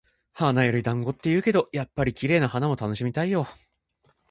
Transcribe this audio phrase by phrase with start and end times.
[0.33, 3.45] 「花より団子」って言うけど、やっぱり綺麗な花も楽しみたいよ。